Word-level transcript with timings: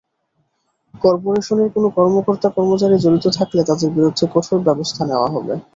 করপোরেশনের 1.01 1.69
কোনো 1.75 1.87
কর্মকর্তা-কর্মচারী 1.97 2.95
জড়িত 2.99 3.25
থাকলে 3.37 3.61
তাঁদের 3.67 3.89
বিরুদ্ধে 3.95 4.25
কঠোর 4.33 4.59
ব্যবস্থা 4.67 5.01
নেওয়া 5.05 5.29
হবে। 5.35 5.53